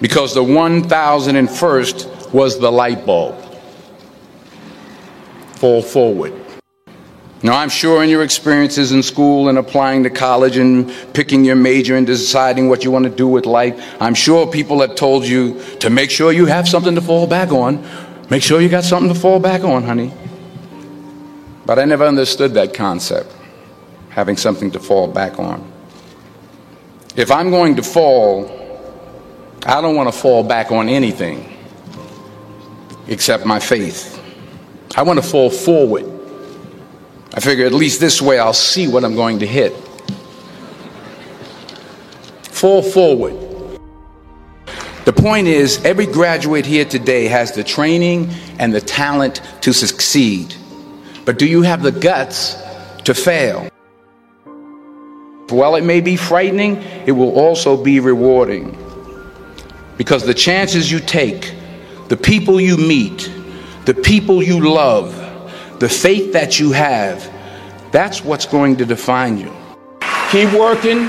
Because 0.00 0.34
the 0.34 0.42
1,001st 0.42 2.32
was 2.32 2.58
the 2.58 2.72
light 2.72 3.06
bulb. 3.06 3.45
Fall 5.56 5.82
forward. 5.82 6.32
Now, 7.42 7.56
I'm 7.58 7.68
sure 7.68 8.02
in 8.02 8.08
your 8.08 8.22
experiences 8.22 8.92
in 8.92 9.02
school 9.02 9.48
and 9.48 9.58
applying 9.58 10.04
to 10.04 10.10
college 10.10 10.56
and 10.56 10.90
picking 11.12 11.44
your 11.44 11.54
major 11.54 11.96
and 11.96 12.06
deciding 12.06 12.68
what 12.68 12.82
you 12.82 12.90
want 12.90 13.04
to 13.04 13.10
do 13.10 13.28
with 13.28 13.44
life, 13.44 13.78
I'm 14.00 14.14
sure 14.14 14.50
people 14.50 14.80
have 14.80 14.94
told 14.94 15.26
you 15.26 15.60
to 15.80 15.90
make 15.90 16.10
sure 16.10 16.32
you 16.32 16.46
have 16.46 16.66
something 16.66 16.94
to 16.94 17.00
fall 17.00 17.26
back 17.26 17.52
on. 17.52 17.86
Make 18.30 18.42
sure 18.42 18.60
you 18.60 18.68
got 18.68 18.84
something 18.84 19.12
to 19.12 19.18
fall 19.18 19.38
back 19.38 19.62
on, 19.62 19.84
honey. 19.84 20.12
But 21.66 21.78
I 21.78 21.84
never 21.84 22.04
understood 22.04 22.54
that 22.54 22.74
concept, 22.74 23.32
having 24.08 24.36
something 24.36 24.70
to 24.70 24.80
fall 24.80 25.06
back 25.06 25.38
on. 25.38 25.72
If 27.16 27.30
I'm 27.30 27.50
going 27.50 27.76
to 27.76 27.82
fall, 27.82 28.50
I 29.66 29.80
don't 29.80 29.94
want 29.94 30.12
to 30.12 30.18
fall 30.18 30.42
back 30.42 30.72
on 30.72 30.88
anything 30.88 31.56
except 33.08 33.44
my 33.46 33.60
faith. 33.60 34.15
I 34.96 35.02
want 35.02 35.22
to 35.22 35.28
fall 35.28 35.50
forward. 35.50 36.04
I 37.34 37.40
figure 37.40 37.66
at 37.66 37.74
least 37.74 38.00
this 38.00 38.22
way 38.22 38.38
I'll 38.38 38.54
see 38.54 38.88
what 38.88 39.04
I'm 39.04 39.14
going 39.14 39.40
to 39.40 39.46
hit. 39.46 39.74
Fall 42.44 42.82
forward. 42.82 43.34
The 45.04 45.12
point 45.12 45.48
is, 45.48 45.84
every 45.84 46.06
graduate 46.06 46.64
here 46.64 46.86
today 46.86 47.26
has 47.26 47.52
the 47.52 47.62
training 47.62 48.30
and 48.58 48.74
the 48.74 48.80
talent 48.80 49.42
to 49.60 49.74
succeed. 49.74 50.54
But 51.26 51.38
do 51.38 51.46
you 51.46 51.60
have 51.60 51.82
the 51.82 51.92
guts 51.92 52.56
to 53.04 53.12
fail? 53.12 53.68
While 55.50 55.76
it 55.76 55.84
may 55.84 56.00
be 56.00 56.16
frightening, 56.16 56.76
it 57.06 57.12
will 57.12 57.38
also 57.38 57.76
be 57.76 58.00
rewarding. 58.00 58.76
Because 59.98 60.24
the 60.24 60.34
chances 60.34 60.90
you 60.90 61.00
take, 61.00 61.54
the 62.08 62.16
people 62.16 62.60
you 62.60 62.78
meet, 62.78 63.30
the 63.86 63.94
people 63.94 64.42
you 64.42 64.68
love, 64.68 65.14
the 65.78 65.88
faith 65.88 66.32
that 66.32 66.58
you 66.58 66.72
have, 66.72 67.32
that's 67.92 68.24
what's 68.24 68.44
going 68.44 68.76
to 68.76 68.84
define 68.84 69.38
you. 69.38 69.54
Keep 70.32 70.52
working, 70.54 71.08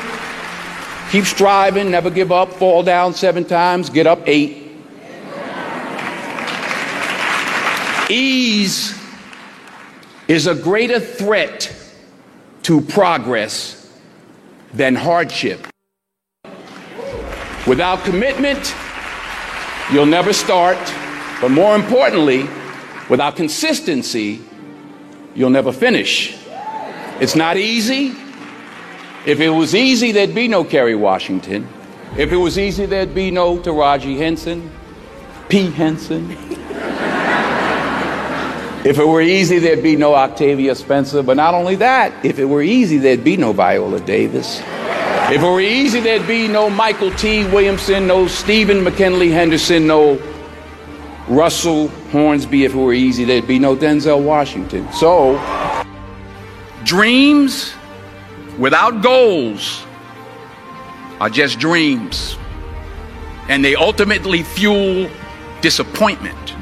keep 1.10 1.26
striving, 1.26 1.90
never 1.90 2.12
give 2.12 2.32
up, 2.32 2.54
fall 2.54 2.84
down 2.84 3.16
seven 3.16 3.44
times, 3.44 3.90
get 3.90 4.06
up 4.06 4.20
eight. 4.28 4.72
Ease 8.12 8.96
is 10.28 10.46
a 10.46 10.54
greater 10.54 11.00
threat 11.00 11.74
to 12.62 12.80
progress 12.80 13.92
than 14.72 14.94
hardship. 14.94 15.66
Without 17.66 18.04
commitment, 18.06 18.76
you'll 19.92 20.06
never 20.06 20.32
start. 20.32 20.78
But 21.42 21.50
more 21.50 21.76
importantly, 21.76 22.48
without 23.10 23.36
consistency, 23.36 24.42
you'll 25.36 25.50
never 25.50 25.72
finish. 25.72 26.38
It's 27.20 27.36
not 27.36 27.58
easy. 27.58 28.14
If 29.26 29.40
it 29.40 29.50
was 29.50 29.76
easy, 29.76 30.12
there'd 30.12 30.36
be 30.36 30.48
no 30.48 30.64
Kerry 30.64 30.96
Washington. 30.96 31.68
If 32.16 32.32
it 32.32 32.38
was 32.38 32.58
easy, 32.58 32.86
there'd 32.86 33.14
be 33.14 33.32
no 33.32 33.58
Taraji 33.58 34.18
Henson, 34.18 34.72
P. 35.50 35.70
Henson. 35.70 36.32
if 38.86 38.98
it 38.98 39.06
were 39.06 39.22
easy, 39.22 39.60
there'd 39.60 39.84
be 39.84 39.96
no 39.96 40.16
Octavia 40.16 40.74
Spencer. 40.76 41.22
But 41.22 41.38
not 41.38 41.54
only 41.54 41.76
that, 41.76 42.26
if 42.26 42.40
it 42.40 42.46
were 42.46 42.62
easy, 42.62 42.98
there'd 42.98 43.24
be 43.24 43.36
no 43.36 43.52
Viola 43.52 44.00
Davis. 44.00 44.62
If 45.30 45.42
it 45.42 45.46
were 45.46 45.60
easy, 45.60 46.00
there'd 46.00 46.26
be 46.26 46.48
no 46.48 46.70
Mykelti 46.70 47.52
Williamson, 47.52 48.08
no 48.08 48.28
Stephen 48.28 48.84
McKinley 48.84 49.30
Henderson, 49.30 49.86
no 49.86 50.18
Russell 51.28 51.90
Hornsby, 52.12 52.64
if 52.64 52.74
it 52.74 52.78
were 52.78 52.94
easy, 52.94 53.26
there'd 53.26 53.48
be 53.48 53.60
no 53.60 53.76
Denzel 53.76 54.24
Washington. 54.24 54.92
So, 54.94 55.38
dreams 56.84 57.74
without 58.58 59.02
goals 59.02 59.84
are 61.20 61.30
just 61.30 61.60
dreams. 61.60 62.38
And 63.50 63.64
they 63.64 63.76
ultimately 63.76 64.44
fuel 64.44 65.10
disappointment. 65.62 66.54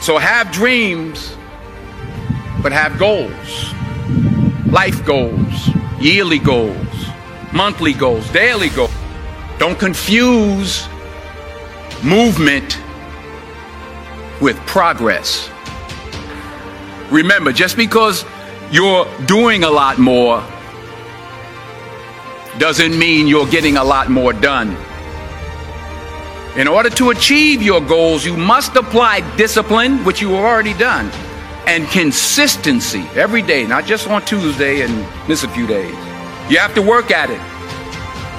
So 0.00 0.18
have 0.18 0.50
dreams, 0.52 1.36
but 2.62 2.72
have 2.72 2.98
goals. 2.98 3.74
Life 4.66 5.04
goals, 5.04 5.70
yearly 6.00 6.38
goals, 6.38 6.76
monthly 7.52 7.92
goals, 7.92 8.28
daily 8.30 8.68
goals. 8.70 8.92
Don't 9.58 9.78
confuse 9.78 10.88
movement 12.02 12.80
with 14.40 14.56
progress. 14.66 15.50
Remember, 17.10 17.52
just 17.52 17.76
because 17.76 18.24
you're 18.70 19.06
doing 19.26 19.64
a 19.64 19.70
lot 19.70 19.98
more 19.98 20.44
doesn't 22.58 22.98
mean 22.98 23.26
you're 23.26 23.46
getting 23.46 23.76
a 23.76 23.84
lot 23.84 24.10
more 24.10 24.32
done. 24.32 24.76
In 26.56 26.66
order 26.66 26.90
to 26.90 27.10
achieve 27.10 27.62
your 27.62 27.80
goals, 27.80 28.26
you 28.26 28.36
must 28.36 28.74
apply 28.74 29.20
discipline, 29.36 30.04
which 30.04 30.20
you 30.20 30.30
have 30.30 30.44
already 30.44 30.74
done, 30.74 31.06
and 31.66 31.86
consistency 31.88 33.06
every 33.14 33.42
day, 33.42 33.64
not 33.66 33.84
just 33.84 34.08
on 34.08 34.24
Tuesday 34.24 34.82
and 34.82 35.06
miss 35.28 35.44
a 35.44 35.48
few 35.48 35.66
days. 35.66 35.94
You 36.50 36.58
have 36.58 36.74
to 36.74 36.82
work 36.82 37.10
at 37.10 37.30
it 37.30 37.40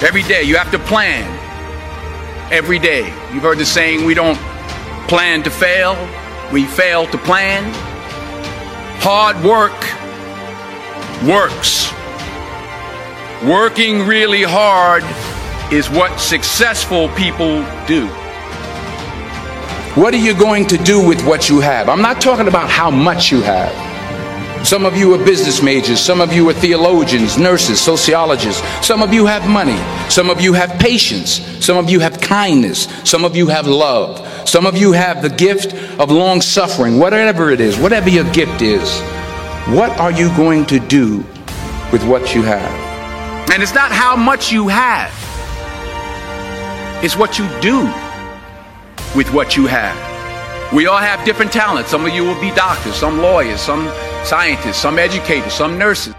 every 0.03 0.23
day. 0.23 0.43
You 0.43 0.57
have 0.57 0.71
to 0.71 0.79
plan 0.79 1.38
every 2.51 2.79
day. 2.79 3.05
You've 3.33 3.43
heard 3.43 3.57
the 3.57 3.65
saying, 3.65 4.05
we 4.05 4.13
don't 4.13 4.37
plan 5.07 5.43
to 5.43 5.49
fail, 5.49 5.95
we 6.51 6.65
fail 6.65 7.07
to 7.07 7.17
plan. 7.17 7.71
Hard 9.01 9.41
work 9.43 9.73
works. 11.27 11.91
Working 13.43 14.05
really 14.05 14.43
hard 14.43 15.03
is 15.71 15.89
what 15.89 16.19
successful 16.19 17.09
people 17.09 17.63
do. 17.87 18.07
What 19.95 20.13
are 20.13 20.17
you 20.17 20.33
going 20.33 20.67
to 20.67 20.77
do 20.77 21.05
with 21.05 21.25
what 21.25 21.49
you 21.49 21.59
have? 21.59 21.89
I'm 21.89 22.01
not 22.01 22.21
talking 22.21 22.47
about 22.47 22.69
how 22.69 22.91
much 22.91 23.31
you 23.31 23.41
have. 23.41 23.88
Some 24.63 24.85
of 24.85 24.95
you 24.95 25.13
are 25.13 25.25
business 25.25 25.63
majors. 25.63 25.99
Some 25.99 26.21
of 26.21 26.33
you 26.33 26.47
are 26.49 26.53
theologians, 26.53 27.37
nurses, 27.37 27.81
sociologists. 27.81 28.61
Some 28.85 29.01
of 29.01 29.13
you 29.13 29.25
have 29.25 29.49
money. 29.49 29.77
Some 30.09 30.29
of 30.29 30.41
you 30.41 30.53
have 30.53 30.77
patience. 30.79 31.39
Some 31.65 31.77
of 31.77 31.89
you 31.89 31.99
have 31.99 32.19
kindness. 32.19 32.87
Some 33.03 33.25
of 33.25 33.35
you 33.35 33.47
have 33.47 33.67
love. 33.67 34.25
Some 34.47 34.65
of 34.65 34.77
you 34.77 34.91
have 34.91 35.21
the 35.21 35.29
gift 35.29 35.73
of 35.99 36.11
long 36.11 36.41
suffering. 36.41 36.99
Whatever 36.99 37.51
it 37.51 37.61
is, 37.61 37.77
whatever 37.77 38.09
your 38.09 38.29
gift 38.31 38.61
is, 38.61 39.01
what 39.69 39.91
are 39.99 40.11
you 40.11 40.29
going 40.35 40.65
to 40.65 40.79
do 40.79 41.17
with 41.91 42.03
what 42.07 42.33
you 42.33 42.41
have? 42.43 42.71
And 43.51 43.63
it's 43.63 43.73
not 43.73 43.91
how 43.91 44.15
much 44.15 44.51
you 44.51 44.67
have, 44.67 45.11
it's 47.03 47.15
what 47.15 47.39
you 47.39 47.47
do 47.61 47.81
with 49.15 49.33
what 49.33 49.57
you 49.57 49.67
have. 49.67 50.08
We 50.71 50.85
all 50.85 50.99
have 50.99 51.25
different 51.25 51.51
talents. 51.51 51.89
Some 51.89 52.05
of 52.05 52.13
you 52.13 52.23
will 52.23 52.39
be 52.39 52.51
doctors, 52.51 52.93
some 52.93 53.17
lawyers, 53.17 53.59
some 53.59 53.91
scientists, 54.23 54.77
some 54.77 54.99
educators, 54.99 55.51
some 55.51 55.79
nurses. 55.79 56.13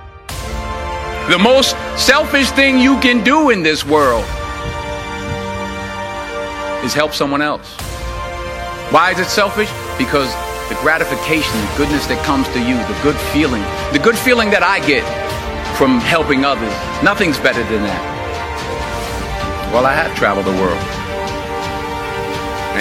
The 1.28 1.38
most 1.38 1.76
selfish 1.96 2.50
thing 2.50 2.80
you 2.80 2.98
can 2.98 3.22
do 3.22 3.50
in 3.50 3.62
this 3.62 3.86
world 3.86 4.24
is 6.84 6.92
help 6.92 7.14
someone 7.14 7.42
else. 7.42 7.76
Why 8.90 9.12
is 9.12 9.20
it 9.20 9.28
selfish? 9.28 9.70
Because 9.96 10.34
the 10.68 10.74
gratification, 10.82 11.54
the 11.54 11.74
goodness 11.76 12.08
that 12.08 12.18
comes 12.26 12.48
to 12.48 12.58
you, 12.58 12.74
the 12.74 12.98
good 13.04 13.16
feeling, 13.30 13.62
the 13.92 14.00
good 14.02 14.18
feeling 14.18 14.50
that 14.50 14.64
I 14.64 14.84
get 14.84 15.06
from 15.78 16.00
helping 16.00 16.44
others, 16.44 16.74
nothing's 17.04 17.38
better 17.38 17.62
than 17.70 17.86
that. 17.86 18.02
Well, 19.72 19.86
I 19.86 19.94
have 19.94 20.12
traveled 20.18 20.46
the 20.46 20.58
world. 20.58 20.82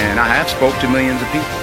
And 0.02 0.20
I 0.20 0.26
have 0.26 0.50
spoke 0.50 0.74
to 0.82 0.90
millions 0.90 1.22
of 1.22 1.28
people. 1.30 1.59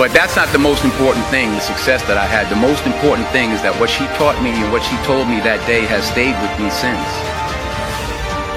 But 0.00 0.16
that's 0.16 0.34
not 0.34 0.48
the 0.48 0.58
most 0.58 0.82
important 0.82 1.26
thing, 1.26 1.52
the 1.52 1.60
success 1.60 2.00
that 2.08 2.16
I 2.16 2.24
had. 2.24 2.48
The 2.48 2.56
most 2.56 2.88
important 2.88 3.28
thing 3.36 3.52
is 3.52 3.60
that 3.60 3.76
what 3.76 3.92
she 3.92 4.08
taught 4.16 4.40
me 4.40 4.48
and 4.48 4.72
what 4.72 4.80
she 4.80 4.96
told 5.04 5.28
me 5.28 5.44
that 5.44 5.60
day 5.68 5.84
has 5.84 6.08
stayed 6.08 6.32
with 6.40 6.48
me 6.56 6.72
since. 6.72 7.04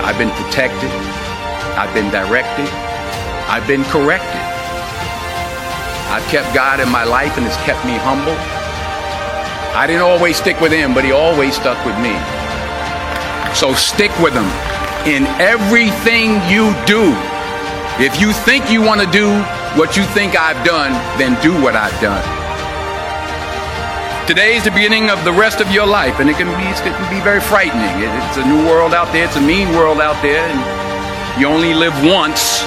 I've 0.08 0.16
been 0.16 0.32
protected. 0.40 0.88
I've 1.76 1.92
been 1.92 2.08
directed. 2.16 2.72
I've 3.52 3.68
been 3.68 3.84
corrected. 3.92 4.40
I've 6.16 6.24
kept 6.32 6.48
God 6.56 6.80
in 6.80 6.88
my 6.88 7.04
life 7.04 7.36
and 7.36 7.44
it's 7.44 7.60
kept 7.68 7.84
me 7.84 8.00
humble. 8.00 8.40
I 9.76 9.84
didn't 9.84 10.08
always 10.08 10.40
stick 10.40 10.56
with 10.64 10.72
him, 10.72 10.96
but 10.96 11.04
he 11.04 11.12
always 11.12 11.60
stuck 11.60 11.76
with 11.84 12.00
me. 12.00 12.16
So 13.52 13.76
stick 13.76 14.16
with 14.24 14.32
him 14.32 14.48
in 15.04 15.28
everything 15.44 16.40
you 16.48 16.72
do. 16.88 17.12
If 18.00 18.16
you 18.24 18.32
think 18.32 18.72
you 18.72 18.80
want 18.80 19.04
to 19.04 19.12
do 19.12 19.28
what 19.76 19.98
you 19.98 20.04
think 20.14 20.38
I've 20.38 20.64
done, 20.64 20.92
then 21.18 21.34
do 21.42 21.52
what 21.60 21.76
I've 21.76 22.00
done. 22.00 22.22
Today 24.28 24.56
is 24.56 24.64
the 24.64 24.72
beginning 24.72 25.10
of 25.10 25.24
the 25.26 25.34
rest 25.34 25.62
of 25.62 25.72
your 25.72 25.88
life, 25.88 26.20
and 26.20 26.30
it 26.30 26.38
can 26.38 26.46
be, 26.46 26.70
it 26.70 26.78
can 26.78 27.10
be 27.10 27.20
very 27.24 27.42
frightening. 27.42 27.90
It's 28.30 28.38
a 28.38 28.46
new 28.46 28.68
world 28.68 28.94
out 28.94 29.12
there, 29.12 29.26
it's 29.26 29.36
a 29.36 29.42
mean 29.42 29.70
world 29.70 30.00
out 30.00 30.22
there, 30.22 30.46
and 30.46 31.42
you 31.42 31.48
only 31.48 31.74
live 31.74 31.94
once. 32.06 32.62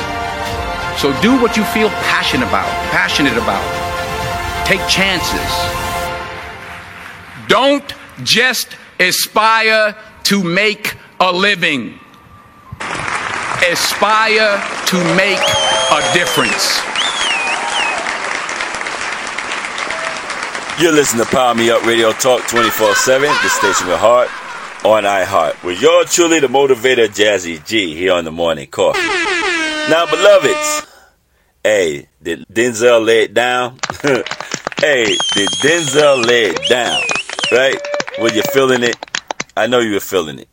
So 1.01 1.15
do 1.23 1.41
what 1.41 1.57
you 1.57 1.65
feel 1.67 1.91
passionate 2.11 2.49
about, 2.49 2.67
passionate 2.91 3.39
about. 3.39 3.63
Take 4.67 4.81
chances. 4.89 5.51
Don't 7.47 7.95
just 8.25 8.77
aspire 8.99 9.95
to 10.25 10.43
make 10.43 10.97
a 11.21 11.33
living. 11.33 12.01
Aspire 13.63 14.61
to 14.87 15.17
make 15.17 15.41
a 15.93 16.01
difference. 16.13 16.83
You're 20.81 20.93
listening 20.93 21.25
to 21.25 21.31
Power 21.31 21.55
Me 21.55 21.71
Up 21.71 21.85
Radio 21.87 22.13
Talk 22.13 22.47
24 22.49 22.95
7, 22.95 23.29
the 23.29 23.49
station 23.49 23.87
with 23.87 23.99
heart 23.99 24.29
on 24.85 25.05
iHeart. 25.05 25.63
With 25.63 25.81
your 25.81 26.05
truly 26.05 26.41
the 26.41 26.49
motivator, 26.49 27.07
Jazzy 27.07 27.65
G, 27.65 27.95
here 27.95 28.13
on 28.13 28.25
the 28.25 28.33
morning 28.33 28.67
call. 28.67 28.95
Now, 28.95 30.07
beloveds, 30.11 30.87
hey, 31.63 32.09
did 32.21 32.45
Denzel 32.53 33.05
lay 33.07 33.23
it 33.23 33.35
down? 33.35 33.79
hey, 34.81 35.05
did 35.35 35.49
Denzel 35.63 36.27
lay 36.27 36.47
it 36.51 36.69
down? 36.69 37.01
Right? 37.53 37.81
Were 38.21 38.33
you 38.33 38.43
feeling 38.53 38.83
it? 38.83 38.97
I 39.57 39.69
know 39.69 39.79
you 39.79 39.93
were 39.95 40.01
feeling 40.01 40.41
it. 40.41 40.49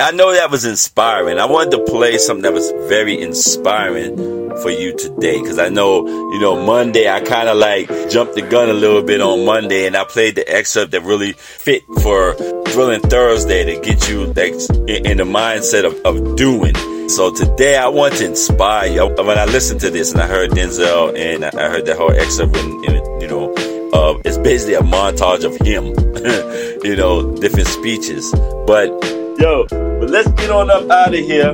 I 0.00 0.12
know 0.12 0.32
that 0.32 0.50
was 0.50 0.64
inspiring. 0.64 1.38
I 1.38 1.44
wanted 1.44 1.72
to 1.72 1.84
play 1.84 2.16
something 2.16 2.42
that 2.44 2.54
was 2.54 2.70
very 2.88 3.20
inspiring 3.20 4.16
for 4.62 4.70
you 4.70 4.96
today 4.96 5.38
because 5.38 5.58
I 5.58 5.68
know, 5.68 6.06
you 6.32 6.40
know, 6.40 6.64
Monday 6.64 7.06
I 7.06 7.20
kind 7.20 7.50
of 7.50 7.58
like 7.58 7.88
jumped 8.08 8.34
the 8.34 8.40
gun 8.40 8.70
a 8.70 8.72
little 8.72 9.02
bit 9.02 9.20
on 9.20 9.44
Monday 9.44 9.86
and 9.86 9.94
I 9.94 10.04
played 10.04 10.36
the 10.36 10.50
excerpt 10.50 10.92
that 10.92 11.02
really 11.02 11.32
fit 11.32 11.82
for 12.02 12.32
Thrilling 12.68 13.02
Thursday 13.02 13.74
to 13.74 13.80
get 13.82 14.08
you 14.08 14.24
like 14.28 14.54
in 14.88 15.18
the 15.18 15.24
mindset 15.24 15.84
of, 15.84 15.94
of 16.06 16.34
doing. 16.34 16.74
So 17.10 17.30
today 17.34 17.76
I 17.76 17.88
want 17.88 18.14
to 18.14 18.24
inspire 18.24 18.90
you. 18.90 19.06
When 19.06 19.36
I 19.36 19.44
listened 19.44 19.80
to 19.80 19.90
this 19.90 20.12
and 20.12 20.22
I 20.22 20.26
heard 20.26 20.52
Denzel 20.52 21.14
and 21.14 21.44
I 21.44 21.68
heard 21.68 21.84
that 21.84 21.98
whole 21.98 22.12
excerpt, 22.12 22.56
and, 22.56 22.84
and 22.86 23.22
you 23.22 23.28
know, 23.28 23.52
uh, 23.92 24.18
it's 24.24 24.38
basically 24.38 24.76
a 24.76 24.80
montage 24.80 25.44
of 25.44 25.54
him, 25.56 25.88
you 26.84 26.96
know, 26.96 27.36
different 27.36 27.68
speeches. 27.68 28.32
But 28.66 29.19
yo, 29.38 29.66
but 29.68 30.10
let's 30.10 30.28
get 30.32 30.50
on 30.50 30.70
up 30.70 30.90
out 30.90 31.14
of 31.14 31.20
here. 31.20 31.52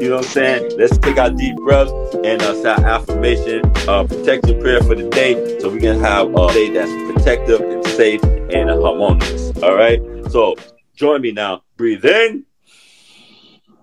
You 0.00 0.08
know 0.08 0.16
what 0.16 0.24
I'm 0.26 0.30
saying? 0.30 0.78
Let's 0.78 0.98
take 0.98 1.18
our 1.18 1.30
deep 1.30 1.56
breaths 1.56 1.92
and 2.24 2.42
uh, 2.42 2.68
our 2.68 2.84
affirmation, 2.84 3.62
uh, 3.88 4.04
protection 4.04 4.60
prayer 4.60 4.80
for 4.82 4.96
the 4.96 5.08
day, 5.10 5.60
so 5.60 5.68
we 5.68 5.78
can 5.78 6.00
have 6.00 6.34
a 6.34 6.46
day 6.48 6.70
that's 6.70 6.90
protective 7.12 7.60
and 7.60 7.86
safe 7.86 8.22
and 8.24 8.68
harmonious. 8.68 9.56
All 9.62 9.76
right. 9.76 10.00
So 10.30 10.56
join 10.96 11.20
me 11.20 11.30
now. 11.30 11.62
Breathe 11.76 12.04
in. 12.04 12.44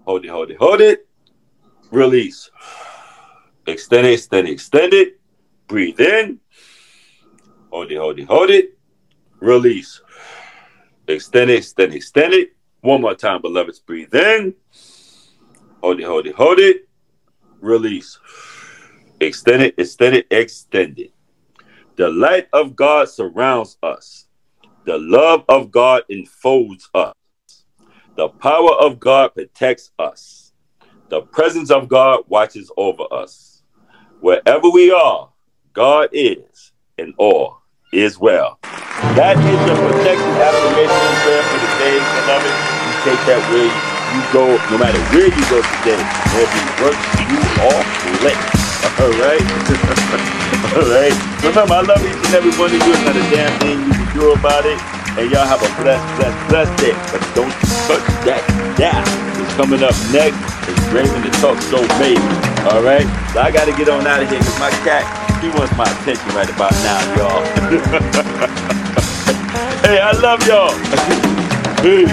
Hold 0.05 0.25
it. 0.25 0.29
Hold 0.29 0.51
it. 0.51 0.57
Hold 0.57 0.81
it. 0.81 1.07
Release. 1.91 2.49
Extend 3.65 4.07
it. 4.07 4.13
Extend 4.13 4.47
it. 4.47 4.51
Extend 4.51 4.93
it. 4.93 5.19
Breathe 5.67 5.99
in. 6.01 6.39
Hold 7.71 7.91
it. 7.91 7.97
Hold 7.97 8.19
it. 8.19 8.25
Hold 8.25 8.49
it. 8.49 8.77
Release. 9.39 10.01
Extend 11.07 11.49
it. 11.49 11.59
Extend 11.59 11.93
it. 11.93 11.95
Extend 11.95 12.33
it. 12.33 12.58
One 12.81 13.01
more 13.01 13.15
time, 13.15 13.41
beloveds. 13.41 13.79
Breathe 13.79 14.13
in. 14.15 14.55
Hold 15.81 15.99
it, 15.99 16.05
hold 16.05 16.27
it, 16.27 16.35
hold 16.35 16.59
it. 16.59 16.87
Release. 17.59 18.17
Extend 19.19 19.63
it, 19.63 19.75
extend 19.77 20.15
it, 20.15 20.27
extend 20.31 20.99
it. 20.99 21.11
The 21.97 22.09
light 22.09 22.47
of 22.53 22.75
God 22.75 23.09
surrounds 23.09 23.77
us. 23.83 24.27
The 24.85 24.97
love 24.97 25.43
of 25.49 25.71
God 25.71 26.03
enfolds 26.09 26.89
us. 26.93 27.13
The 28.15 28.29
power 28.29 28.73
of 28.75 28.99
God 28.99 29.33
protects 29.33 29.91
us. 29.99 30.53
The 31.09 31.21
presence 31.21 31.71
of 31.71 31.89
God 31.89 32.21
watches 32.27 32.71
over 32.77 33.03
us. 33.11 33.63
Wherever 34.21 34.69
we 34.69 34.91
are, 34.91 35.29
God 35.73 36.09
is, 36.13 36.71
and 36.97 37.13
all 37.17 37.61
is 37.91 38.17
well. 38.17 38.59
That 38.61 39.37
is 39.37 39.67
your 39.67 39.91
protection 39.91 40.29
affirmation 40.29 41.21
prayer 41.23 41.43
for 41.43 41.57
the 41.59 41.79
day. 41.79 42.68
You 42.99 43.15
take 43.15 43.23
that 43.31 43.39
way 43.55 43.71
you 44.11 44.19
go, 44.35 44.59
no 44.67 44.75
matter 44.75 44.99
where 45.15 45.31
you 45.31 45.43
go 45.47 45.63
today, 45.63 45.95
whether 46.35 46.51
you 46.51 46.67
work, 46.83 46.99
you 47.31 47.39
or 47.63 47.79
play. 48.19 48.35
All 48.99 49.15
right? 49.15 49.39
All 50.75 50.83
right? 50.83 51.15
Remember, 51.39 51.79
I 51.79 51.81
love 51.87 52.03
each 52.03 52.19
and 52.27 52.35
every 52.35 52.51
one 52.59 52.67
of 52.67 52.75
you. 52.75 52.91
There's 52.91 53.07
not 53.07 53.15
a 53.15 53.23
damn 53.31 53.55
thing 53.63 53.79
you 53.87 53.95
can 53.95 54.03
do 54.11 54.35
about 54.35 54.67
it. 54.67 54.75
And 55.15 55.31
y'all 55.31 55.47
have 55.47 55.63
a 55.63 55.71
blessed, 55.79 56.03
blessed, 56.19 56.35
blessed 56.51 56.75
day. 56.75 56.91
But 57.15 57.23
don't 57.39 57.55
touch 57.87 58.03
that 58.27 58.43
down. 58.75 59.07
It's 59.39 59.55
coming 59.55 59.79
up 59.79 59.95
next 60.11 60.35
It's 60.67 60.83
Raven 60.91 61.23
the 61.23 61.31
Talk 61.39 61.55
Show 61.71 61.79
Baby. 62.03 62.19
All 62.67 62.83
right? 62.83 63.07
So 63.31 63.39
I 63.39 63.47
got 63.47 63.71
to 63.71 63.75
get 63.79 63.87
on 63.87 64.03
out 64.11 64.19
of 64.19 64.27
here 64.27 64.43
because 64.43 64.59
my 64.59 64.75
cat, 64.83 65.07
he 65.39 65.47
wants 65.55 65.71
my 65.79 65.87
attention 65.87 66.27
right 66.35 66.51
about 66.51 66.75
now, 66.83 66.99
y'all. 67.15 67.47
hey, 69.87 70.03
I 70.03 70.11
love 70.19 70.43
y'all. 70.43 70.75
Peace. 71.79 72.11